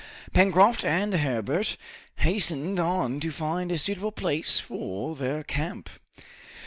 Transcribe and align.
Pencroft 0.33 0.83
and 0.83 1.13
Herbert 1.13 1.77
hastened 2.15 2.79
on 2.79 3.19
to 3.19 3.31
find 3.31 3.71
a 3.71 3.77
suitable 3.77 4.11
place 4.11 4.59
for 4.59 5.15
their 5.15 5.43
camp. 5.43 5.91